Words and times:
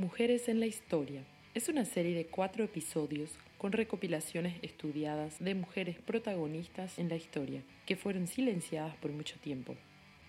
Mujeres 0.00 0.48
en 0.48 0.60
la 0.60 0.66
Historia. 0.66 1.26
Es 1.52 1.68
una 1.68 1.84
serie 1.84 2.14
de 2.14 2.24
cuatro 2.24 2.64
episodios 2.64 3.38
con 3.58 3.70
recopilaciones 3.70 4.54
estudiadas 4.62 5.38
de 5.40 5.54
mujeres 5.54 5.98
protagonistas 6.00 6.98
en 6.98 7.10
la 7.10 7.16
historia, 7.16 7.62
que 7.84 7.96
fueron 7.96 8.26
silenciadas 8.26 8.96
por 8.96 9.12
mucho 9.12 9.38
tiempo. 9.40 9.76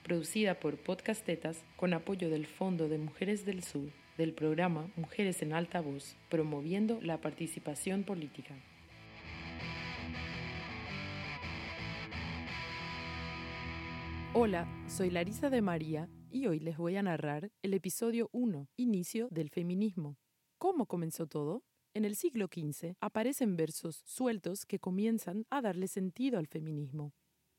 Producida 0.04 0.60
por 0.60 0.76
Podcastetas 0.76 1.63
con 1.78 1.94
apoyo 1.94 2.30
del 2.30 2.48
Fondo 2.48 2.89
de 2.89 2.98
Mujeres 2.98 3.46
del 3.46 3.64
Sur 3.64 3.94
del 4.18 4.34
programa 4.34 4.92
Mujeres 4.98 5.42
en 5.42 5.54
Alta 5.54 5.80
Voz, 5.80 6.18
promoviendo 6.28 7.00
la 7.02 7.22
participación 7.22 8.04
política. 8.04 8.54
Hola, 14.34 14.68
soy 14.90 15.12
Larisa 15.12 15.50
de 15.50 15.62
María 15.62 16.10
y 16.32 16.48
hoy 16.48 16.59
les 16.59 16.77
voy 16.77 16.95
a 16.95 17.04
narrar 17.04 17.52
el 17.61 17.73
episodio 17.73 18.29
1, 18.32 18.69
Inicio 18.78 19.28
del 19.32 19.50
Feminismo. 19.50 20.18
¿Cómo 20.57 20.86
comenzó 20.86 21.28
todo? 21.28 21.64
En 21.93 22.06
el 22.06 22.15
siglo 22.15 22.47
XV 22.47 22.93
aparecen 23.01 23.57
versos 23.57 24.01
sueltos 24.06 24.65
que 24.65 24.79
comienzan 24.79 25.46
a 25.50 25.61
darle 25.61 25.87
sentido 25.87 26.39
al 26.39 26.47
feminismo. 26.47 27.14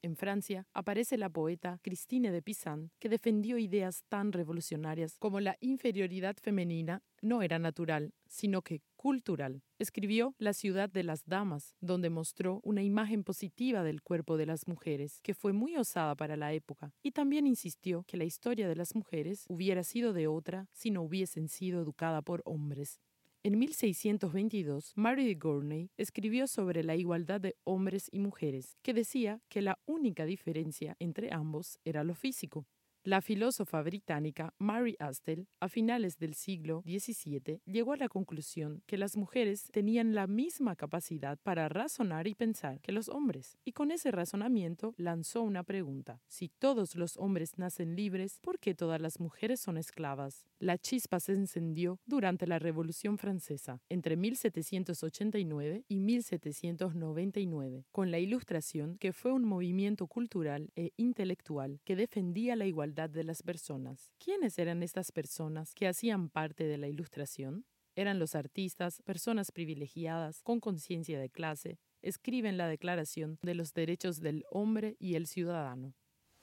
En 0.05 0.17
Francia 0.17 0.67
aparece 0.75 1.17
la 1.17 1.31
poeta 1.31 1.79
Christine 1.81 2.33
de 2.33 2.43
Pizan, 2.43 2.91
que 2.99 3.09
defendió 3.09 3.57
ideas 3.57 4.03
tan 4.09 4.33
revolucionarias 4.33 5.17
como 5.21 5.39
la 5.39 5.57
inferioridad 5.61 6.35
femenina 6.43 7.05
no 7.21 7.41
era 7.41 7.61
natural, 7.61 8.13
sino 8.27 8.63
que 8.63 8.83
cultural. 8.97 9.63
Escribió 9.79 10.35
La 10.39 10.55
ciudad 10.55 10.91
de 10.91 11.05
las 11.05 11.25
damas, 11.25 11.77
donde 11.81 12.11
mostró 12.11 12.61
una 12.65 12.83
imagen 12.83 13.23
positiva 13.23 13.85
del 13.85 14.03
cuerpo 14.03 14.37
de 14.37 14.47
las 14.47 14.67
mujeres, 14.67 15.21
que 15.23 15.35
fue 15.35 15.53
muy 15.53 15.77
osada 15.77 16.17
para 16.17 16.37
la 16.37 16.53
época, 16.53 16.93
y 17.01 17.13
también 17.13 17.47
insistió 17.47 18.03
que 18.03 18.17
la 18.17 18.25
historia 18.25 18.69
de 18.69 18.75
las 18.75 18.97
mujeres 18.97 19.45
hubiera 19.49 19.85
sido 19.85 20.13
de 20.13 20.27
otra 20.27 20.67
si 20.73 20.91
no 20.91 21.03
hubiesen 21.03 21.49
sido 21.49 21.81
educadas 21.81 22.25
por 22.25 22.43
hombres. 22.45 23.01
En 23.45 23.59
1622, 23.59 24.93
Mary 24.95 25.27
de 25.27 25.35
Gournay 25.35 25.91
escribió 25.97 26.47
sobre 26.47 26.85
la 26.85 26.95
igualdad 26.95 27.41
de 27.41 27.57
hombres 27.65 28.09
y 28.13 28.21
mujeres, 28.21 28.77
que 28.83 28.95
decía 28.95 29.41
que 29.49 29.63
la 29.63 29.81
única 29.85 30.27
diferencia 30.27 30.95
entre 31.01 31.33
ambos 31.35 31.81
era 31.85 32.05
lo 32.05 32.15
físico. 32.15 32.69
La 33.05 33.21
filósofa 33.21 33.83
británica 33.83 34.55
Mary 34.61 34.95
Astle, 35.01 35.49
a 35.59 35.69
finales 35.69 36.19
del 36.19 36.35
siglo 36.35 36.85
XVII, 36.87 37.61
llegó 37.67 37.95
a 37.95 37.97
la 37.97 38.09
conclusión 38.09 38.85
que 38.87 38.97
las 38.97 39.17
mujeres 39.17 39.71
tenían 39.73 40.15
la 40.15 40.29
misma 40.29 40.77
capacidad 40.77 41.37
para 41.43 41.69
razonar 41.69 42.29
y 42.29 42.37
pensar 42.37 42.81
que 42.81 42.93
los 42.93 43.09
hombres, 43.09 43.59
y 43.65 43.73
con 43.73 43.91
ese 43.91 44.13
razonamiento 44.13 44.95
lanzó 44.99 45.43
una 45.43 45.65
pregunta. 45.65 46.23
Si 46.29 46.49
todos 46.49 46.95
los 46.95 47.17
hombres 47.17 47.59
nacen 47.59 47.97
libres, 47.97 48.39
¿por 48.41 48.61
qué 48.61 48.73
todas 48.73 49.01
las 49.01 49.19
mujeres 49.19 49.59
son 49.59 49.79
esclavas? 49.79 50.47
La 50.61 50.79
chispa 50.79 51.19
se 51.19 51.33
encendió 51.33 51.99
durante 52.07 52.47
la 52.47 52.61
Revolución 52.61 53.19
Francesa, 53.19 53.83
entre 53.89 54.17
1789 54.17 55.87
y 55.89 55.99
1799, 55.99 57.85
con 57.91 58.13
la 58.13 58.21
Ilustración, 58.21 58.97
que 58.99 59.13
fue 59.13 59.33
un 59.33 59.45
movimiento 59.45 60.07
cultural 60.07 60.71
e 60.77 60.93
intelectual 60.97 61.81
que 61.83 61.97
defendía 61.97 62.55
la 62.55 62.67
igualdad 62.67 62.92
de 62.93 63.25
las 63.25 63.43
personas. 63.43 64.13
¿Quiénes 64.19 64.59
eran 64.59 64.83
estas 64.83 65.13
personas 65.13 65.75
que 65.75 65.89
hacían 65.89 66.29
parte 66.29 66.65
de 66.65 66.77
la 66.77 66.89
Ilustración? 66.89 67.65
Eran 67.95 68.19
los 68.19 68.35
artistas, 68.35 69.03
personas 69.03 69.51
privilegiadas, 69.51 70.43
con 70.43 70.61
conciencia 70.61 71.19
de 71.19 71.31
clase, 71.31 71.79
escriben 72.03 72.57
la 72.57 72.69
Declaración 72.69 73.39
de 73.43 73.55
los 73.55 73.73
Derechos 73.73 74.21
del 74.21 74.45
Hombre 74.51 74.97
y 74.99 75.15
el 75.15 75.27
Ciudadano. 75.27 75.95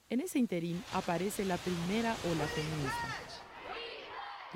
En 0.10 0.22
ese 0.22 0.40
interín 0.40 0.82
aparece 0.94 1.46
la 1.46 1.58
primera 1.58 2.16
ola 2.32 2.46
feminista. 2.48 3.08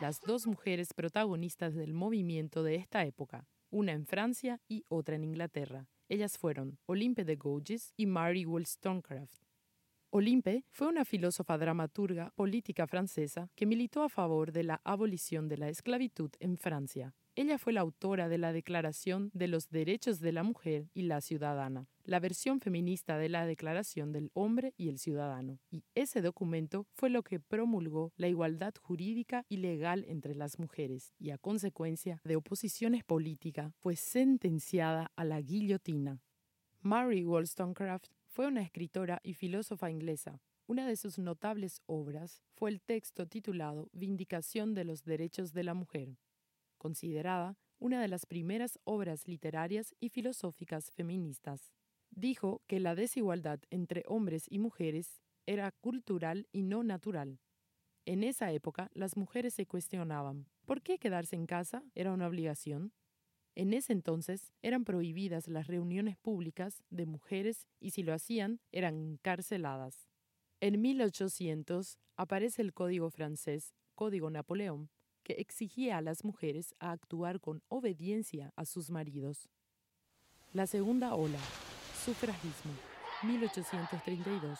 Las 0.01 0.19
dos 0.21 0.47
mujeres 0.47 0.93
protagonistas 0.95 1.75
del 1.75 1.93
movimiento 1.93 2.63
de 2.63 2.75
esta 2.75 3.05
época, 3.05 3.47
una 3.69 3.91
en 3.91 4.07
Francia 4.07 4.59
y 4.67 4.83
otra 4.87 5.15
en 5.15 5.23
Inglaterra. 5.23 5.87
Ellas 6.09 6.37
fueron 6.37 6.79
Olympe 6.85 7.23
de 7.23 7.35
Gouges 7.35 7.93
y 7.95 8.07
Mary 8.07 8.45
Wollstonecraft. 8.45 9.42
Olympe 10.15 10.63
fue 10.69 10.89
una 10.89 11.05
filósofa 11.05 11.57
dramaturga 11.57 12.29
política 12.35 12.85
francesa 12.85 13.49
que 13.55 13.65
militó 13.65 14.03
a 14.03 14.09
favor 14.09 14.51
de 14.51 14.61
la 14.61 14.79
abolición 14.83 15.47
de 15.47 15.57
la 15.57 15.69
esclavitud 15.69 16.29
en 16.39 16.59
Francia. 16.59 17.15
Ella 17.33 17.57
fue 17.57 17.73
la 17.73 17.81
autora 17.81 18.29
de 18.29 18.37
la 18.37 18.53
Declaración 18.53 19.31
de 19.33 19.47
los 19.47 19.71
Derechos 19.71 20.19
de 20.19 20.31
la 20.31 20.43
Mujer 20.43 20.87
y 20.93 21.01
la 21.01 21.19
Ciudadana, 21.19 21.87
la 22.03 22.19
versión 22.19 22.59
feminista 22.59 23.17
de 23.17 23.27
la 23.27 23.47
Declaración 23.47 24.11
del 24.11 24.29
Hombre 24.35 24.75
y 24.77 24.89
el 24.89 24.99
Ciudadano, 24.99 25.57
y 25.71 25.83
ese 25.95 26.21
documento 26.21 26.85
fue 26.93 27.09
lo 27.09 27.23
que 27.23 27.39
promulgó 27.39 28.13
la 28.15 28.27
igualdad 28.27 28.75
jurídica 28.79 29.47
y 29.49 29.57
legal 29.57 30.05
entre 30.07 30.35
las 30.35 30.59
mujeres, 30.59 31.15
y 31.17 31.31
a 31.31 31.39
consecuencia 31.39 32.21
de 32.23 32.35
oposiciones 32.35 33.03
políticas 33.03 33.73
fue 33.79 33.95
sentenciada 33.95 35.11
a 35.15 35.23
la 35.23 35.41
guillotina. 35.41 36.21
Mary 36.83 37.23
Wollstonecraft 37.23 38.11
fue 38.33 38.47
una 38.47 38.63
escritora 38.63 39.19
y 39.23 39.35
filósofa 39.35 39.91
inglesa. 39.91 40.41
Una 40.65 40.87
de 40.87 40.95
sus 40.95 41.19
notables 41.19 41.83
obras 41.85 42.41
fue 42.55 42.71
el 42.71 42.81
texto 42.81 43.27
titulado 43.27 43.89
Vindicación 43.93 44.73
de 44.73 44.85
los 44.85 45.03
Derechos 45.03 45.53
de 45.53 45.63
la 45.63 45.75
Mujer, 45.75 46.17
considerada 46.79 47.59
una 47.77 48.01
de 48.01 48.07
las 48.07 48.25
primeras 48.25 48.79
obras 48.85 49.27
literarias 49.27 49.93
y 49.99 50.09
filosóficas 50.09 50.89
feministas. 50.89 51.75
Dijo 52.09 52.63
que 52.65 52.79
la 52.79 52.95
desigualdad 52.95 53.59
entre 53.69 54.03
hombres 54.07 54.45
y 54.49 54.57
mujeres 54.57 55.21
era 55.45 55.71
cultural 55.71 56.47
y 56.51 56.63
no 56.63 56.83
natural. 56.83 57.39
En 58.05 58.23
esa 58.23 58.51
época 58.51 58.89
las 58.95 59.15
mujeres 59.15 59.53
se 59.53 59.67
cuestionaban, 59.67 60.47
¿por 60.65 60.81
qué 60.81 60.97
quedarse 60.97 61.35
en 61.35 61.45
casa 61.45 61.83
era 61.93 62.11
una 62.11 62.27
obligación? 62.27 62.93
En 63.55 63.73
ese 63.73 63.93
entonces 63.93 64.51
eran 64.63 64.83
prohibidas 64.83 65.47
las 65.47 65.67
reuniones 65.67 66.17
públicas 66.17 66.83
de 66.89 67.05
mujeres 67.05 67.67
y 67.79 67.91
si 67.91 68.01
lo 68.01 68.13
hacían 68.13 68.59
eran 68.71 68.95
encarceladas. 68.95 70.07
En 70.59 70.81
1800 70.81 71.99
aparece 72.15 72.63
el 72.63 72.73
Código 72.73 73.11
francés, 73.11 73.75
Código 73.93 74.31
Napoleón, 74.31 74.89
que 75.21 75.33
exigía 75.33 75.97
a 75.97 76.01
las 76.01 76.23
mujeres 76.23 76.73
a 76.79 76.91
actuar 76.91 77.39
con 77.39 77.61
obediencia 77.67 78.51
a 78.55 78.65
sus 78.65 78.89
maridos. 78.89 79.49
La 80.51 80.65
segunda 80.65 81.13
ola, 81.13 81.39
sufragismo, 82.03 82.73
1832. 83.21 84.59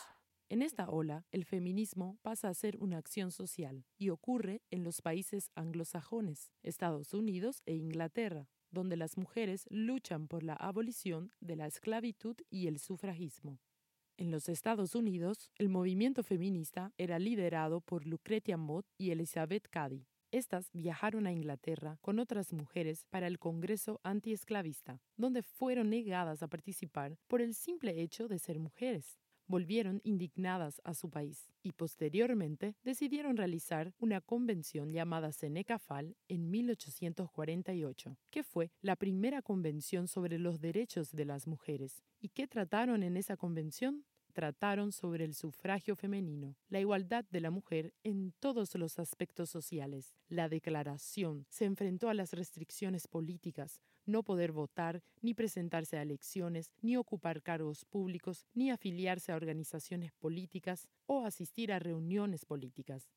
En 0.50 0.62
esta 0.62 0.88
ola, 0.88 1.26
el 1.32 1.46
feminismo 1.46 2.20
pasa 2.22 2.48
a 2.50 2.54
ser 2.54 2.78
una 2.78 2.98
acción 2.98 3.32
social 3.32 3.86
y 3.98 4.10
ocurre 4.10 4.62
en 4.70 4.84
los 4.84 5.02
países 5.02 5.50
anglosajones, 5.56 6.52
Estados 6.62 7.14
Unidos 7.16 7.64
e 7.66 7.74
Inglaterra 7.74 8.48
donde 8.74 8.98
las 8.98 9.18
mujeres 9.18 9.66
luchan 9.70 10.28
por 10.28 10.44
la 10.44 10.56
abolición 10.56 11.32
de 11.40 11.56
la 11.56 11.68
esclavitud 11.68 12.36
y 12.50 12.68
el 12.68 12.80
sufragismo. 12.80 13.60
En 14.18 14.32
los 14.32 14.50
Estados 14.50 14.96
Unidos, 14.96 15.52
el 15.56 15.70
movimiento 15.70 16.24
feminista 16.24 16.92
era 16.98 17.18
liderado 17.20 17.82
por 17.82 18.06
Lucretia 18.06 18.58
Mott 18.58 18.86
y 18.98 19.12
Elizabeth 19.12 19.68
Cady. 19.70 20.06
Estas 20.32 20.72
viajaron 20.74 21.28
a 21.28 21.32
Inglaterra 21.32 21.98
con 22.02 22.20
otras 22.20 22.54
mujeres 22.54 23.06
para 23.10 23.28
el 23.28 23.40
Congreso 23.40 24.00
antiesclavista, 24.04 25.00
donde 25.16 25.44
fueron 25.44 25.90
negadas 25.90 26.44
a 26.44 26.48
participar 26.48 27.18
por 27.28 27.42
el 27.42 27.54
simple 27.54 28.02
hecho 28.02 28.28
de 28.28 28.40
ser 28.40 28.60
mujeres 28.60 29.23
volvieron 29.48 30.02
indignadas 30.04 30.82
a 30.84 30.94
su 30.94 31.10
país 31.10 31.50
y 31.62 31.72
posteriormente 31.72 32.76
decidieron 32.84 33.38
realizar 33.38 33.94
una 34.00 34.22
convención 34.22 34.92
llamada 34.92 35.32
Seneca 35.32 35.80
Fall 35.80 36.16
en 36.28 36.50
1848, 36.50 38.18
que 38.30 38.44
fue 38.44 38.72
la 38.82 38.96
primera 38.96 39.42
convención 39.42 40.08
sobre 40.08 40.40
los 40.40 40.60
derechos 40.60 41.12
de 41.12 41.26
las 41.26 41.48
mujeres. 41.48 42.04
¿Y 42.20 42.30
qué 42.30 42.48
trataron 42.48 43.04
en 43.04 43.18
esa 43.18 43.38
convención? 43.38 44.06
trataron 44.34 44.92
sobre 44.92 45.24
el 45.24 45.36
sufragio 45.36 45.96
femenino, 45.96 46.58
la 46.68 46.80
igualdad 46.80 47.24
de 47.30 47.40
la 47.40 47.52
mujer 47.52 47.94
en 48.04 48.34
todos 48.40 48.76
los 48.76 49.00
aspectos 49.00 49.50
sociales. 49.50 50.16
La 50.28 50.50
declaración 50.50 51.46
se 51.50 51.66
enfrentó 51.66 52.10
a 52.10 52.14
las 52.14 52.34
restricciones 52.34 53.08
políticas, 53.08 53.80
no 54.06 54.24
poder 54.24 54.52
votar, 54.52 55.04
ni 55.22 55.34
presentarse 55.34 55.98
a 55.98 56.02
elecciones, 56.02 56.72
ni 56.82 56.98
ocupar 56.98 57.42
cargos 57.42 57.86
públicos, 57.86 58.46
ni 58.54 58.72
afiliarse 58.72 59.32
a 59.32 59.36
organizaciones 59.36 60.12
políticas 60.14 60.88
o 61.06 61.26
asistir 61.26 61.72
a 61.72 61.80
reuniones 61.80 62.46
políticas. 62.46 63.12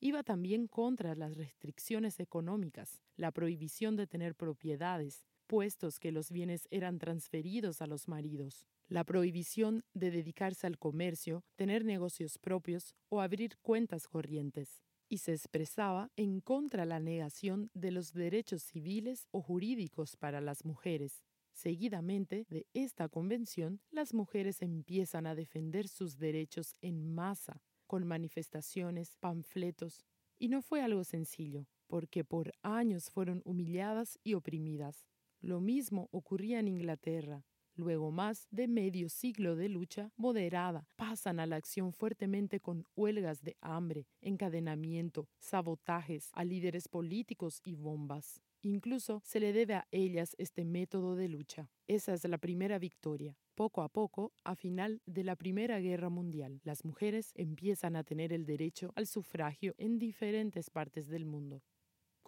Iba 0.00 0.22
también 0.22 0.68
contra 0.68 1.14
las 1.14 1.36
restricciones 1.36 2.20
económicas, 2.20 3.02
la 3.16 3.32
prohibición 3.32 3.96
de 3.96 4.06
tener 4.06 4.34
propiedades, 4.34 5.26
puestos 5.46 5.98
que 5.98 6.12
los 6.12 6.30
bienes 6.30 6.68
eran 6.70 6.98
transferidos 6.98 7.82
a 7.82 7.86
los 7.86 8.06
maridos 8.06 8.66
la 8.88 9.04
prohibición 9.04 9.84
de 9.92 10.10
dedicarse 10.10 10.66
al 10.66 10.78
comercio, 10.78 11.44
tener 11.56 11.84
negocios 11.84 12.38
propios 12.38 12.94
o 13.10 13.20
abrir 13.20 13.58
cuentas 13.58 14.08
corrientes, 14.08 14.82
y 15.08 15.18
se 15.18 15.32
expresaba 15.32 16.10
en 16.16 16.40
contra 16.40 16.84
la 16.84 17.00
negación 17.00 17.70
de 17.74 17.90
los 17.90 18.12
derechos 18.12 18.62
civiles 18.62 19.26
o 19.30 19.42
jurídicos 19.42 20.16
para 20.16 20.40
las 20.40 20.64
mujeres. 20.64 21.22
Seguidamente 21.52 22.46
de 22.50 22.66
esta 22.74 23.08
convención, 23.08 23.80
las 23.90 24.14
mujeres 24.14 24.62
empiezan 24.62 25.26
a 25.26 25.34
defender 25.34 25.88
sus 25.88 26.18
derechos 26.18 26.76
en 26.80 27.14
masa, 27.14 27.62
con 27.86 28.06
manifestaciones, 28.06 29.16
panfletos, 29.16 30.04
y 30.38 30.48
no 30.48 30.62
fue 30.62 30.82
algo 30.82 31.04
sencillo. 31.04 31.66
porque 31.88 32.22
por 32.22 32.52
años 32.62 33.10
fueron 33.10 33.40
humilladas 33.46 34.18
y 34.22 34.34
oprimidas. 34.34 35.06
Lo 35.40 35.60
mismo 35.60 36.08
ocurría 36.12 36.60
en 36.60 36.68
Inglaterra. 36.68 37.46
Luego 37.78 38.10
más 38.10 38.48
de 38.50 38.66
medio 38.66 39.08
siglo 39.08 39.54
de 39.54 39.68
lucha 39.68 40.10
moderada, 40.16 40.88
pasan 40.96 41.38
a 41.38 41.46
la 41.46 41.54
acción 41.54 41.92
fuertemente 41.92 42.58
con 42.58 42.84
huelgas 42.96 43.44
de 43.44 43.56
hambre, 43.60 44.08
encadenamiento, 44.20 45.28
sabotajes 45.38 46.30
a 46.32 46.42
líderes 46.42 46.88
políticos 46.88 47.60
y 47.64 47.76
bombas. 47.76 48.42
Incluso 48.62 49.22
se 49.24 49.38
le 49.38 49.52
debe 49.52 49.74
a 49.74 49.86
ellas 49.92 50.34
este 50.38 50.64
método 50.64 51.14
de 51.14 51.28
lucha. 51.28 51.70
Esa 51.86 52.14
es 52.14 52.24
la 52.24 52.38
primera 52.38 52.80
victoria. 52.80 53.38
Poco 53.54 53.82
a 53.82 53.88
poco, 53.88 54.32
a 54.42 54.56
final 54.56 55.00
de 55.06 55.22
la 55.22 55.36
Primera 55.36 55.78
Guerra 55.78 56.08
Mundial, 56.08 56.60
las 56.64 56.84
mujeres 56.84 57.30
empiezan 57.36 57.94
a 57.94 58.02
tener 58.02 58.32
el 58.32 58.44
derecho 58.44 58.92
al 58.96 59.06
sufragio 59.06 59.76
en 59.78 60.00
diferentes 60.00 60.68
partes 60.70 61.06
del 61.06 61.26
mundo. 61.26 61.62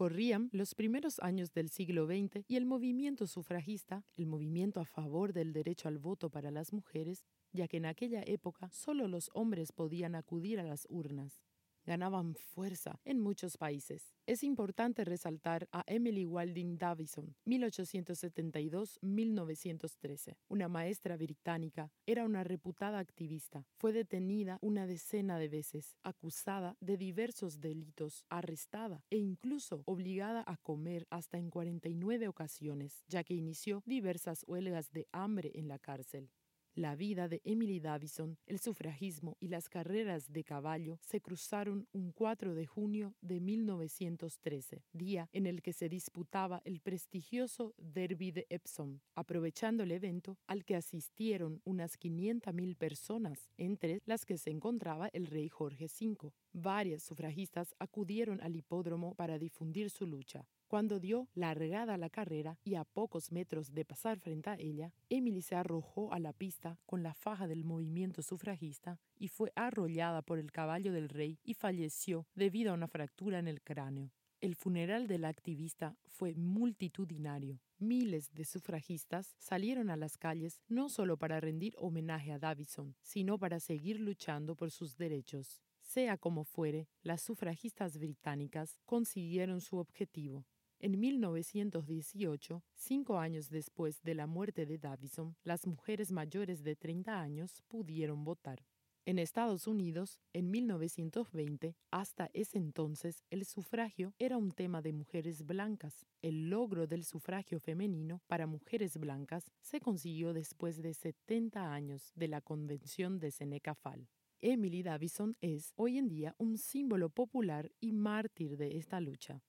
Corrían 0.00 0.49
los 0.52 0.75
primeros 0.75 1.19
años 1.19 1.52
del 1.52 1.69
siglo 1.69 2.06
XX 2.06 2.43
y 2.49 2.56
el 2.56 2.64
movimiento 2.64 3.26
sufragista, 3.26 4.02
el 4.17 4.25
movimiento 4.25 4.81
a 4.81 4.87
favor 4.87 5.35
del 5.35 5.52
derecho 5.52 5.88
al 5.88 5.99
voto 5.99 6.31
para 6.31 6.50
las 6.50 6.73
mujeres, 6.73 7.26
ya 7.52 7.69
que 7.69 7.76
en 7.76 7.85
aquella 7.85 8.23
época 8.25 8.70
solo 8.70 9.08
los 9.08 9.29
hombres 9.35 9.73
podían 9.73 10.14
acudir 10.14 10.58
a 10.58 10.62
las 10.62 10.87
urnas 10.88 11.43
ganaban 11.85 12.35
fuerza 12.35 13.00
en 13.05 13.21
muchos 13.21 13.56
países. 13.56 14.15
Es 14.27 14.43
importante 14.44 15.05
resaltar 15.05 15.69
a 15.73 15.82
Emily 15.87 16.25
Wilding 16.25 16.79
Davison, 16.79 17.35
1872-1913, 17.47 20.37
una 20.49 20.69
maestra 20.69 21.17
británica. 21.17 21.93
Era 22.06 22.25
una 22.25 22.44
reputada 22.44 22.99
activista. 22.99 23.67
Fue 23.77 23.93
detenida 23.93 24.59
una 24.61 24.87
decena 24.87 25.38
de 25.38 25.49
veces, 25.49 25.97
acusada 26.03 26.77
de 26.81 26.97
diversos 26.97 27.61
delitos, 27.61 28.25
arrestada 28.29 29.05
e 29.11 29.19
incluso 29.19 29.83
obligada 29.87 30.44
a 30.47 30.56
comer 30.56 31.06
hasta 31.11 31.38
en 31.38 31.50
49 31.50 32.29
ocasiones, 32.29 33.05
ya 33.09 33.25
que 33.25 33.35
inició 33.35 33.83
diversas 33.85 34.44
huelgas 34.47 34.93
de 34.93 35.09
hambre 35.12 35.50
en 35.55 35.69
la 35.69 35.79
cárcel. 35.79 36.31
La 36.76 36.94
vida 36.94 37.26
de 37.26 37.40
Emily 37.44 37.81
Davison, 37.81 38.38
el 38.46 38.61
sufragismo 38.61 39.37
y 39.40 39.49
las 39.49 39.69
carreras 39.69 40.32
de 40.32 40.44
caballo 40.44 41.00
se 41.02 41.20
cruzaron 41.20 41.88
un 41.93 42.12
4 42.12 42.55
de 42.55 42.64
junio 42.64 43.17
de 43.20 43.40
1913, 43.40 44.84
día 44.93 45.28
en 45.32 45.46
el 45.46 45.62
que 45.62 45.72
se 45.72 45.88
disputaba 45.88 46.62
el 46.64 46.81
prestigioso 46.81 47.75
Derby 47.76 48.31
de 48.31 48.46
Epsom, 48.50 49.00
aprovechando 49.17 49.82
el 49.82 49.90
evento 49.90 50.38
al 50.46 50.64
que 50.64 50.76
asistieron 50.76 51.61
unas 51.64 51.99
500.000 51.99 52.76
personas, 52.76 53.50
entre 53.56 54.00
las 54.05 54.25
que 54.25 54.38
se 54.38 54.50
encontraba 54.50 55.08
el 55.12 55.26
rey 55.26 55.49
Jorge 55.49 55.87
V. 55.87 56.32
Varias 56.52 57.02
sufragistas 57.02 57.75
acudieron 57.81 58.40
al 58.43 58.55
hipódromo 58.55 59.16
para 59.16 59.40
difundir 59.40 59.90
su 59.90 60.06
lucha. 60.06 60.46
Cuando 60.70 61.00
dio 61.00 61.26
largada 61.34 61.96
la 61.96 62.11
carrera 62.11 62.56
y 62.62 62.76
a 62.76 62.84
pocos 62.84 63.32
metros 63.32 63.75
de 63.75 63.84
pasar 63.84 64.20
frente 64.20 64.50
a 64.50 64.55
ella, 64.55 64.94
Emily 65.08 65.43
se 65.43 65.56
arrojó 65.56 66.12
a 66.12 66.20
la 66.20 66.32
pista 66.32 66.78
con 66.87 67.02
la 67.02 67.12
faja 67.12 67.49
del 67.49 67.64
movimiento 67.64 68.22
sufragista 68.22 69.00
y 69.19 69.26
fue 69.26 69.50
arrollada 69.56 70.22
por 70.22 70.38
el 70.38 70.52
caballo 70.52 70.93
del 70.93 71.08
rey 71.08 71.40
y 71.43 71.55
falleció 71.55 72.28
debido 72.37 72.70
a 72.70 72.75
una 72.75 72.87
fractura 72.87 73.40
en 73.40 73.49
el 73.49 73.62
cráneo. 73.62 74.12
El 74.40 74.55
funeral 74.55 75.08
de 75.08 75.19
la 75.19 75.26
activista 75.26 75.96
fue 76.06 76.37
multitudinario. 76.37 77.58
Miles 77.81 78.32
de 78.32 78.44
sufragistas 78.44 79.34
salieron 79.38 79.90
a 79.90 79.96
las 79.96 80.16
calles 80.19 80.62
no 80.69 80.88
solo 80.88 81.16
para 81.16 81.40
rendir 81.40 81.75
homenaje 81.78 82.31
a 82.31 82.38
Davison, 82.38 82.94
sino 83.02 83.38
para 83.38 83.58
seguir 83.58 83.99
luchando 83.99 84.55
por 84.55 84.70
sus 84.70 84.96
derechos. 84.96 85.64
Sea 85.81 86.16
como 86.16 86.44
fuere, 86.44 86.87
las 87.02 87.23
sufragistas 87.23 87.99
británicas 87.99 88.78
consiguieron 88.87 89.61
su 89.61 89.76
objetivo. 89.76 90.46
En 90.82 90.99
1918, 90.99 92.65
cinco 92.75 93.19
años 93.19 93.50
después 93.50 94.03
de 94.03 94.15
la 94.15 94.27
muerte 94.27 94.65
de 94.65 94.79
Davison, 94.79 95.37
las 95.44 95.67
mujeres 95.67 96.11
mayores 96.11 96.62
de 96.62 96.75
30 96.75 97.21
años 97.21 97.62
pudieron 97.69 98.25
votar. 98.25 98.65
En 99.05 99.19
Estados 99.19 99.67
Unidos, 99.67 100.23
en 100.32 100.50
1920, 100.50 101.77
hasta 101.91 102.31
ese 102.32 102.56
entonces, 102.56 103.27
el 103.29 103.44
sufragio 103.44 104.15
era 104.19 104.38
un 104.38 104.53
tema 104.53 104.81
de 104.81 104.94
mujeres 104.94 105.44
blancas. 105.44 106.06
El 106.23 106.49
logro 106.49 106.87
del 106.87 107.05
sufragio 107.05 107.61
femenino 107.61 108.23
para 108.26 108.47
mujeres 108.47 108.97
blancas 108.97 109.53
se 109.61 109.81
consiguió 109.81 110.33
después 110.33 110.81
de 110.81 110.94
70 110.94 111.75
años 111.75 112.11
de 112.15 112.29
la 112.29 112.41
Convención 112.41 113.19
de 113.19 113.33
Seneca 113.33 113.75
Fall. 113.75 114.09
Emily 114.38 114.83
Davison 114.83 115.37
es 115.43 115.75
hoy 115.76 115.99
en 115.99 116.09
día 116.09 116.35
un 116.38 116.56
símbolo 116.56 117.11
popular 117.11 117.71
y 117.81 117.93
mártir 117.93 118.56
de 118.56 118.79
esta 118.79 118.99
lucha 118.99 119.43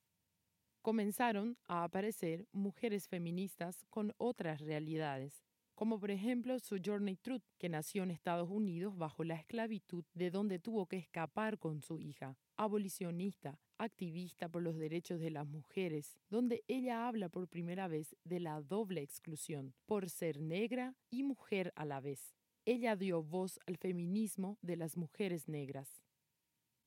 comenzaron 0.81 1.57
a 1.67 1.83
aparecer 1.83 2.47
mujeres 2.51 3.07
feministas 3.07 3.85
con 3.89 4.13
otras 4.17 4.61
realidades, 4.61 5.43
como 5.75 5.99
por 5.99 6.11
ejemplo 6.11 6.59
Sojourner 6.59 7.17
Truth, 7.17 7.43
que 7.57 7.69
nació 7.69 8.03
en 8.03 8.11
Estados 8.11 8.49
Unidos 8.49 8.97
bajo 8.97 9.23
la 9.23 9.35
esclavitud, 9.35 10.03
de 10.13 10.29
donde 10.29 10.59
tuvo 10.59 10.85
que 10.85 10.97
escapar 10.97 11.57
con 11.57 11.81
su 11.81 11.99
hija, 11.99 12.37
abolicionista, 12.55 13.59
activista 13.79 14.47
por 14.47 14.61
los 14.61 14.77
derechos 14.77 15.19
de 15.19 15.31
las 15.31 15.47
mujeres, 15.47 16.19
donde 16.29 16.63
ella 16.67 17.07
habla 17.07 17.29
por 17.29 17.47
primera 17.47 17.87
vez 17.87 18.15
de 18.23 18.39
la 18.39 18.61
doble 18.61 19.01
exclusión, 19.01 19.73
por 19.87 20.09
ser 20.09 20.39
negra 20.39 20.95
y 21.09 21.23
mujer 21.23 21.73
a 21.75 21.85
la 21.85 21.99
vez. 21.99 22.35
Ella 22.65 22.95
dio 22.95 23.23
voz 23.23 23.59
al 23.65 23.77
feminismo 23.77 24.59
de 24.61 24.75
las 24.75 24.97
mujeres 24.97 25.47
negras. 25.47 26.03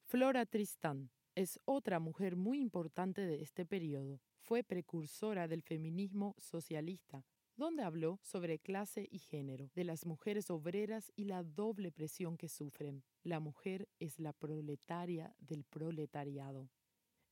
Flora 0.04 0.46
Tristán, 0.46 1.10
es 1.34 1.58
otra 1.64 1.98
mujer 1.98 2.36
muy 2.36 2.60
importante 2.60 3.22
de 3.22 3.42
este 3.42 3.66
periodo. 3.66 4.20
Fue 4.40 4.62
precursora 4.62 5.48
del 5.48 5.62
feminismo 5.62 6.34
socialista, 6.38 7.24
donde 7.56 7.82
habló 7.82 8.18
sobre 8.22 8.58
clase 8.58 9.08
y 9.10 9.18
género, 9.18 9.70
de 9.74 9.84
las 9.84 10.06
mujeres 10.06 10.50
obreras 10.50 11.12
y 11.16 11.24
la 11.24 11.42
doble 11.42 11.90
presión 11.92 12.36
que 12.36 12.48
sufren. 12.48 13.04
La 13.22 13.40
mujer 13.40 13.88
es 13.98 14.18
la 14.18 14.32
proletaria 14.32 15.34
del 15.38 15.64
proletariado. 15.64 16.70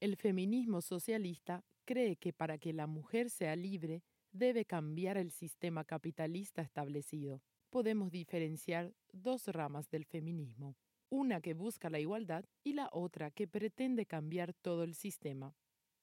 El 0.00 0.16
feminismo 0.16 0.81
socialista 0.81 1.64
cree 1.84 2.16
que 2.16 2.32
para 2.32 2.58
que 2.58 2.72
la 2.72 2.87
mujer 2.87 3.31
sea 3.31 3.55
libre 3.56 4.02
debe 4.32 4.64
cambiar 4.64 5.16
el 5.16 5.31
sistema 5.31 5.84
capitalista 5.84 6.62
establecido. 6.62 7.43
Podemos 7.70 8.10
diferenciar 8.10 8.94
dos 9.12 9.46
ramas 9.48 9.88
del 9.90 10.05
feminismo 10.05 10.76
una 11.12 11.43
que 11.43 11.53
busca 11.53 11.91
la 11.91 12.00
igualdad 12.00 12.47
y 12.64 12.73
la 12.73 12.88
otra 12.91 13.31
que 13.31 13.47
pretende 13.47 14.06
cambiar 14.06 14.55
todo 14.55 14.82
el 14.82 14.94
sistema. 14.94 15.55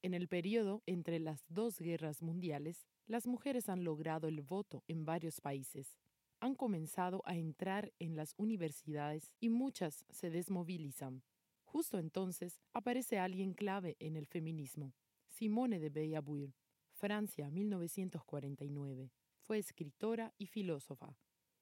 En 0.03 0.13
el 0.13 0.27
periodo 0.27 0.83
entre 0.85 1.17
las 1.17 1.43
dos 1.49 1.79
guerras 1.79 2.21
mundiales, 2.21 2.85
las 3.07 3.25
mujeres 3.25 3.69
han 3.69 3.83
logrado 3.83 4.27
el 4.27 4.43
voto 4.43 4.83
en 4.87 5.05
varios 5.05 5.41
países. 5.41 5.97
Han 6.39 6.53
comenzado 6.53 7.23
a 7.25 7.35
entrar 7.35 7.91
en 7.97 8.15
las 8.15 8.35
universidades 8.37 9.31
y 9.39 9.49
muchas 9.49 10.05
se 10.11 10.29
desmovilizan. 10.29 11.23
Justo 11.63 11.97
entonces 11.97 12.61
aparece 12.71 13.17
alguien 13.17 13.55
clave 13.55 13.97
en 13.99 14.15
el 14.15 14.27
feminismo, 14.27 14.93
Simone 15.27 15.79
de 15.79 15.89
Beauvoir, 15.89 16.53
Francia 16.93 17.49
1949. 17.49 19.11
Fue 19.39 19.57
escritora 19.57 20.35
y 20.37 20.45
filósofa 20.45 21.17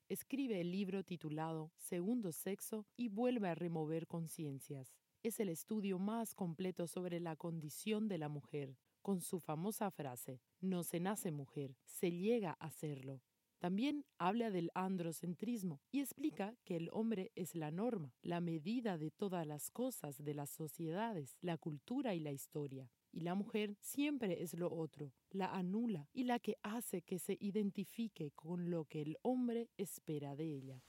escribe 0.10 0.62
el 0.62 0.72
libro 0.72 1.04
titulado 1.04 1.72
Segundo 1.78 2.32
Sexo 2.32 2.86
y 2.96 3.10
vuelve 3.10 3.50
a 3.50 3.56
remover 3.56 4.08
conciencias. 4.08 4.96
Es 5.24 5.40
el 5.40 5.50
estudio 5.50 6.00
más 6.00 6.34
completo 6.34 6.88
sobre 6.88 7.20
la 7.20 7.36
condición 7.36 8.08
de 8.08 8.18
la 8.18 8.30
mujer, 8.30 8.78
con 9.02 9.22
su 9.22 9.40
famosa 9.40 9.92
frase, 9.92 10.42
no 10.62 10.84
se 10.84 11.00
nace 11.00 11.32
mujer, 11.32 11.76
se 11.86 12.12
llega 12.12 12.54
a 12.60 12.72
serlo. 12.72 13.22
También 13.60 14.06
habla 14.18 14.52
del 14.52 14.72
androcentrismo 14.76 15.82
y 15.92 16.02
explica 16.02 16.56
que 16.64 16.76
el 16.76 16.90
hombre 16.92 17.32
es 17.36 17.56
la 17.56 17.72
norma, 17.72 18.14
la 18.22 18.40
medida 18.40 18.98
de 18.98 19.12
todas 19.12 19.48
las 19.48 19.72
cosas 19.72 20.24
de 20.24 20.34
las 20.34 20.50
sociedades, 20.50 21.38
la 21.42 21.58
cultura 21.58 22.14
y 22.14 22.20
la 22.20 22.32
historia 22.32 22.90
y 23.18 23.22
la 23.22 23.34
mujer 23.34 23.76
siempre 23.82 24.44
es 24.44 24.54
lo 24.54 24.72
otro, 24.72 25.12
la 25.32 25.48
anula 25.48 26.08
y 26.14 26.26
la 26.26 26.38
que 26.38 26.58
hace 26.62 27.02
que 27.02 27.18
se 27.18 27.36
identifique 27.40 28.32
con 28.36 28.70
lo 28.70 28.86
que 28.86 29.02
el 29.02 29.18
hombre 29.24 29.70
espera 29.78 30.36
de 30.36 30.56
ella. 30.56 30.84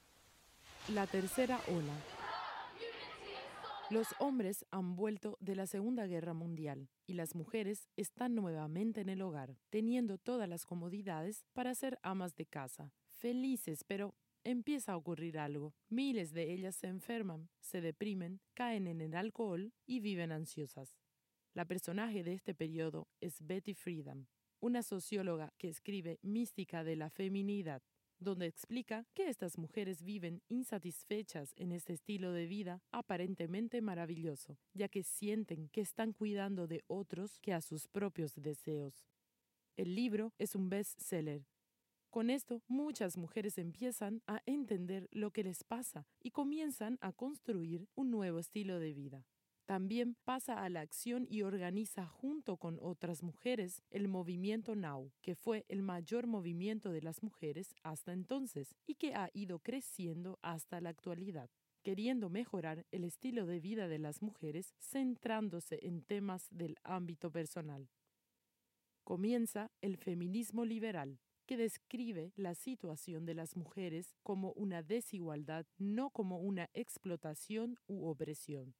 La 0.93 1.07
tercera 1.07 1.59
ola. 1.67 2.28
Los 3.91 4.13
hombres 4.19 4.67
han 4.69 4.95
vuelto 4.95 5.35
de 5.39 5.55
la 5.55 5.65
Segunda 5.65 6.05
Guerra 6.05 6.35
Mundial 6.35 6.89
y 7.07 7.13
las 7.13 7.33
mujeres 7.33 7.89
están 7.95 8.35
nuevamente 8.35 9.01
en 9.01 9.09
el 9.09 9.23
hogar, 9.23 9.57
teniendo 9.71 10.19
todas 10.19 10.47
las 10.47 10.67
comodidades 10.67 11.43
para 11.53 11.73
ser 11.73 11.97
amas 12.03 12.35
de 12.35 12.45
casa, 12.45 12.93
felices, 13.07 13.83
pero 13.83 14.13
empieza 14.43 14.91
a 14.91 14.97
ocurrir 14.97 15.39
algo. 15.39 15.73
Miles 15.89 16.33
de 16.33 16.53
ellas 16.53 16.75
se 16.75 16.85
enferman, 16.85 17.49
se 17.61 17.81
deprimen, 17.81 18.41
caen 18.53 18.85
en 18.85 19.01
el 19.01 19.15
alcohol 19.15 19.73
y 19.87 20.01
viven 20.01 20.31
ansiosas. 20.31 20.99
La 21.55 21.65
personaje 21.65 22.23
de 22.23 22.33
este 22.33 22.53
periodo 22.53 23.07
es 23.19 23.41
Betty 23.41 23.73
Friedan, 23.73 24.27
una 24.59 24.83
socióloga 24.83 25.51
que 25.57 25.67
escribe 25.67 26.19
Mística 26.21 26.83
de 26.83 26.95
la 26.95 27.09
Feminidad. 27.09 27.81
Donde 28.19 28.45
explica 28.45 29.05
que 29.13 29.29
estas 29.29 29.57
mujeres 29.57 30.03
viven 30.03 30.41
insatisfechas 30.49 31.53
en 31.55 31.71
este 31.71 31.93
estilo 31.93 32.31
de 32.31 32.45
vida 32.45 32.81
aparentemente 32.91 33.81
maravilloso, 33.81 34.57
ya 34.73 34.87
que 34.89 35.03
sienten 35.03 35.69
que 35.69 35.81
están 35.81 36.13
cuidando 36.13 36.67
de 36.67 36.83
otros 36.87 37.39
que 37.39 37.53
a 37.53 37.61
sus 37.61 37.87
propios 37.87 38.33
deseos. 38.35 39.07
El 39.77 39.95
libro 39.95 40.33
es 40.37 40.55
un 40.55 40.69
best-seller. 40.69 41.45
Con 42.09 42.29
esto, 42.29 42.63
muchas 42.67 43.17
mujeres 43.17 43.57
empiezan 43.57 44.23
a 44.25 44.41
entender 44.45 45.07
lo 45.11 45.31
que 45.31 45.43
les 45.43 45.63
pasa 45.63 46.07
y 46.19 46.31
comienzan 46.31 46.97
a 47.01 47.13
construir 47.13 47.87
un 47.95 48.09
nuevo 48.09 48.39
estilo 48.39 48.79
de 48.79 48.93
vida. 48.93 49.25
También 49.69 50.15
pasa 50.25 50.63
a 50.63 50.69
la 50.69 50.81
acción 50.81 51.27
y 51.29 51.43
organiza 51.43 52.07
junto 52.07 52.57
con 52.57 52.79
otras 52.81 53.21
mujeres 53.21 53.83
el 53.91 54.07
movimiento 54.07 54.75
Now, 54.75 55.11
que 55.21 55.35
fue 55.35 55.63
el 55.67 55.83
mayor 55.83 56.25
movimiento 56.25 56.91
de 56.91 57.03
las 57.03 57.21
mujeres 57.21 57.75
hasta 57.83 58.11
entonces 58.11 58.73
y 58.87 58.95
que 58.95 59.13
ha 59.13 59.29
ido 59.31 59.59
creciendo 59.59 60.39
hasta 60.41 60.81
la 60.81 60.89
actualidad 60.89 61.51
queriendo 61.83 62.31
mejorar 62.31 62.87
el 62.89 63.03
estilo 63.03 63.45
de 63.45 63.59
vida 63.59 63.87
de 63.87 63.99
las 63.99 64.23
mujeres 64.23 64.73
centrándose 64.79 65.77
en 65.83 66.01
temas 66.01 66.47
del 66.49 66.75
ámbito 66.83 67.31
personal. 67.31 67.87
Comienza 69.03 69.69
el 69.81 69.97
feminismo 69.97 70.65
liberal, 70.65 71.19
que 71.45 71.57
describe 71.57 72.33
la 72.35 72.55
situación 72.55 73.27
de 73.27 73.35
las 73.35 73.55
mujeres 73.55 74.15
como 74.23 74.51
una 74.53 74.81
desigualdad, 74.81 75.67
no 75.77 76.09
como 76.09 76.39
una 76.39 76.71
explotación 76.73 77.77
u 77.85 78.07
opresión. 78.07 78.73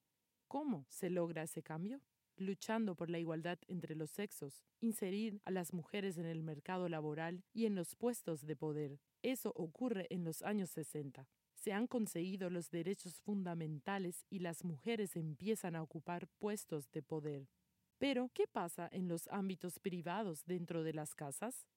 ¿Cómo 0.50 0.88
se 0.89 1.12
logra 1.12 1.44
ese 1.44 1.62
cambio? 1.62 2.01
Luchando 2.36 2.96
por 2.96 3.12
la 3.12 3.20
igualdad 3.20 3.60
entre 3.68 3.96
los 3.96 4.10
sexos, 4.10 4.63
inserir 4.82 5.39
a 5.46 5.51
las 5.51 5.74
mujeres 5.74 6.18
en 6.18 6.25
el 6.25 6.41
mercado 6.41 6.89
laboral 6.89 7.44
y 7.53 7.68
en 7.68 7.75
los 7.75 7.96
puestos 7.96 8.48
de 8.48 8.56
poder. 8.56 9.00
Eso 9.22 9.53
ocurre 9.56 10.08
en 10.10 10.24
los 10.24 10.41
años 10.41 10.72
60. 10.72 11.29
Se 11.53 11.72
han 11.72 11.86
conseguido 11.86 12.50
los 12.50 12.72
derechos 12.72 13.22
fundamentales 13.22 14.25
y 14.27 14.39
las 14.39 14.63
mujeres 14.63 15.15
empiezan 15.15 15.75
a 15.75 15.84
ocupar 15.84 16.27
puestos 16.39 16.89
de 16.89 17.03
poder. 17.03 17.48
Pero, 18.00 18.32
¿qué 18.34 18.48
pasa 18.48 18.89
en 18.91 19.08
los 19.08 19.27
ámbitos 19.27 19.77
privados 19.77 20.46
dentro 20.48 20.82
de 20.82 20.94
las 20.94 21.13
casas? 21.13 21.68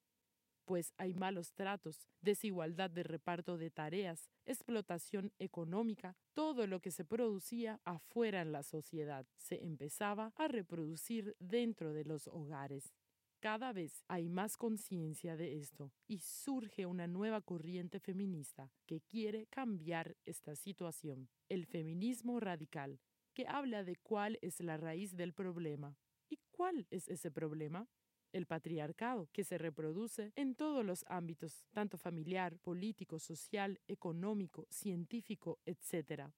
Pues 0.65 0.93
hay 0.97 1.13
malos 1.13 1.53
tratos, 1.53 2.07
desigualdad 2.21 2.89
de 2.89 3.03
reparto 3.03 3.57
de 3.57 3.69
tareas, 3.69 4.29
explotación 4.45 5.31
económica, 5.39 6.15
todo 6.33 6.67
lo 6.67 6.79
que 6.79 6.91
se 6.91 7.05
producía 7.05 7.79
afuera 7.83 8.41
en 8.41 8.51
la 8.51 8.63
sociedad 8.63 9.25
se 9.37 9.63
empezaba 9.63 10.33
a 10.35 10.47
reproducir 10.47 11.35
dentro 11.39 11.93
de 11.93 12.05
los 12.05 12.27
hogares. 12.27 12.93
Cada 13.39 13.73
vez 13.73 14.05
hay 14.07 14.29
más 14.29 14.55
conciencia 14.55 15.35
de 15.35 15.57
esto 15.57 15.91
y 16.07 16.19
surge 16.19 16.85
una 16.85 17.07
nueva 17.07 17.41
corriente 17.41 17.99
feminista 17.99 18.71
que 18.85 19.01
quiere 19.01 19.47
cambiar 19.47 20.15
esta 20.25 20.55
situación, 20.55 21.27
el 21.49 21.65
feminismo 21.65 22.39
radical, 22.39 23.01
que 23.33 23.45
habla 23.47 23.83
de 23.83 23.97
cuál 23.97 24.39
es 24.41 24.61
la 24.61 24.77
raíz 24.77 25.17
del 25.17 25.33
problema. 25.33 25.97
¿Y 26.29 26.39
cuál 26.51 26.87
es 26.89 27.09
ese 27.09 27.31
problema? 27.31 27.89
El 28.33 28.45
patriarcado, 28.45 29.29
que 29.31 29.43
se 29.43 29.57
reproduce 29.57 30.33
en 30.35 30.55
todos 30.55 30.83
los 30.83 31.05
ámbitos, 31.07 31.65
tanto 31.71 31.97
familiar, 31.97 32.57
político, 32.59 33.19
social, 33.19 33.79
económico, 33.87 34.67
científico, 34.69 35.59
etc. 35.65 36.31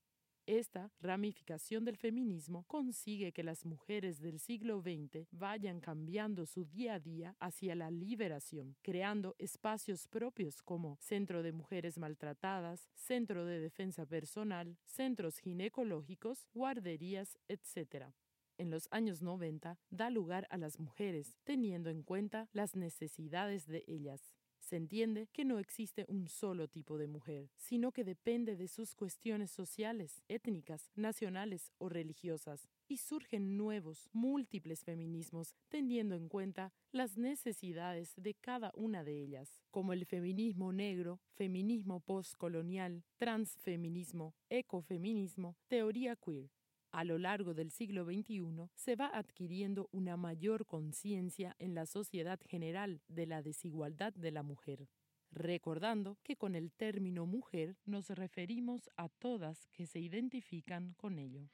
Esta 0.48 0.92
ramificación 1.00 1.86
del 1.86 1.98
feminismo 1.98 2.66
consigue 2.68 3.32
que 3.32 3.42
las 3.42 3.66
mujeres 3.66 4.22
del 4.22 4.40
siglo 4.40 4.80
XX 4.80 5.26
vayan 5.32 5.80
cambiando 5.80 6.46
su 6.46 6.66
día 6.66 6.96
a 6.96 7.00
día 7.00 7.36
hacia 7.40 7.74
la 7.74 7.90
liberación, 7.90 8.76
creando 8.84 9.36
espacios 9.40 10.08
propios 10.08 10.62
como 10.62 10.98
Centro 11.00 11.42
de 11.42 11.52
Mujeres 11.52 11.98
Maltratadas, 11.98 12.88
Centro 12.94 13.46
de 13.46 13.60
Defensa 13.60 14.06
Personal, 14.06 14.78
centros 14.86 15.40
ginecológicos, 15.40 16.46
guarderías, 16.54 17.40
etc 17.48 18.14
en 18.58 18.72
los 18.72 18.88
años 18.92 19.22
90 19.22 19.78
da 19.90 20.10
lugar 20.10 20.48
a 20.50 20.58
las 20.58 20.80
mujeres, 20.80 21.38
teniendo 21.44 21.90
en 21.90 22.04
cuenta 22.04 22.50
las 22.54 22.76
necesidades 22.76 23.68
de 23.68 23.84
ellas. 23.88 24.36
Se 24.66 24.78
entiende 24.78 25.28
que 25.32 25.46
no 25.46 25.60
existe 25.60 26.06
un 26.08 26.28
solo 26.28 26.68
tipo 26.68 26.98
de 26.98 27.06
mujer, 27.06 27.52
sino 27.56 27.92
que 27.92 28.04
depende 28.04 28.56
de 28.56 28.68
sus 28.68 28.96
cuestiones 28.96 29.52
sociales, 29.52 30.24
étnicas, 30.28 30.90
nacionales 30.96 31.72
o 31.78 31.88
religiosas, 31.88 32.68
y 32.88 32.98
surgen 32.98 33.58
nuevos, 33.58 34.10
múltiples 34.12 34.84
feminismos 34.84 35.54
teniendo 35.70 36.16
en 36.16 36.30
cuenta 36.30 36.74
las 36.92 37.16
necesidades 37.16 38.14
de 38.16 38.34
cada 38.34 38.72
una 38.76 39.04
de 39.04 39.22
ellas, 39.22 39.62
como 39.70 39.94
el 39.94 40.04
feminismo 40.08 40.74
negro, 40.74 41.20
feminismo 41.36 42.00
postcolonial, 42.00 43.04
transfeminismo, 43.18 44.34
ecofeminismo, 44.50 45.56
teoría 45.68 46.16
queer 46.16 46.50
a 46.96 47.04
lo 47.04 47.18
largo 47.18 47.54
del 47.54 47.72
siglo 47.72 48.06
XXI 48.06 48.70
se 48.74 48.96
va 48.96 49.12
adquiriendo 49.14 49.90
una 49.92 50.16
mayor 50.16 50.66
conciencia 50.66 51.54
en 51.60 51.76
la 51.76 51.86
sociedad 51.86 52.40
general 52.48 53.02
de 53.10 53.26
la 53.26 53.42
desigualdad 53.42 54.14
de 54.14 54.32
la 54.32 54.44
mujer, 54.44 54.88
recordando 55.30 56.18
que 56.24 56.38
con 56.38 56.56
el 56.56 56.72
término 56.72 57.26
mujer 57.26 57.76
nos 57.86 58.10
referimos 58.12 58.90
a 58.96 59.10
todas 59.10 59.68
que 59.74 59.88
se 59.88 60.00
identifican 60.00 60.94
con 60.94 61.20
ello. 61.20 61.50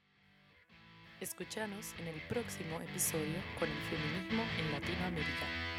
Escuchanos 1.20 1.92
en 1.98 2.06
el 2.06 2.20
próximo 2.28 2.80
episodio 2.80 3.40
con 3.58 3.68
el 3.68 3.78
feminismo 3.90 4.44
en 4.60 4.70
Latinoamérica. 4.70 5.71